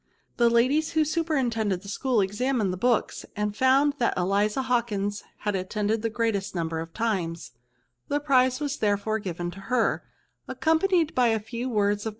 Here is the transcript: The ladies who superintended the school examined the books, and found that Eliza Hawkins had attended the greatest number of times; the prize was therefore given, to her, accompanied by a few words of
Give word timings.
The 0.37 0.49
ladies 0.49 0.93
who 0.93 1.05
superintended 1.05 1.83
the 1.83 1.87
school 1.87 2.21
examined 2.21 2.73
the 2.73 2.77
books, 2.77 3.23
and 3.35 3.55
found 3.55 3.93
that 3.99 4.15
Eliza 4.17 4.63
Hawkins 4.63 5.23
had 5.41 5.55
attended 5.55 6.01
the 6.01 6.09
greatest 6.09 6.55
number 6.55 6.79
of 6.79 6.91
times; 6.91 7.51
the 8.07 8.19
prize 8.19 8.59
was 8.59 8.77
therefore 8.77 9.19
given, 9.19 9.51
to 9.51 9.59
her, 9.59 10.03
accompanied 10.47 11.13
by 11.13 11.27
a 11.27 11.39
few 11.39 11.69
words 11.69 12.07
of 12.07 12.09